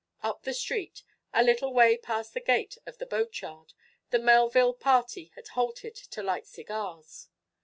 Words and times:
Up 0.23 0.41
the 0.41 0.53
street, 0.55 1.03
a 1.31 1.43
little 1.43 1.75
way 1.75 1.95
past 1.95 2.33
the 2.33 2.39
gate 2.39 2.75
of 2.87 2.97
the 2.97 3.05
boatyard, 3.05 3.73
the 4.09 4.17
Melville 4.17 4.73
party 4.73 5.31
had 5.35 5.49
halted 5.49 5.93
to 5.93 6.23
light 6.23 6.47
cigars. 6.47 7.29